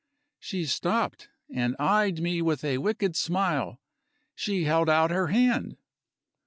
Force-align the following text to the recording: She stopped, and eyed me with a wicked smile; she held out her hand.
She 0.39 0.65
stopped, 0.65 1.29
and 1.53 1.75
eyed 1.77 2.21
me 2.21 2.41
with 2.41 2.63
a 2.63 2.79
wicked 2.79 3.15
smile; 3.15 3.79
she 4.33 4.63
held 4.63 4.89
out 4.89 5.11
her 5.11 5.27
hand. 5.27 5.77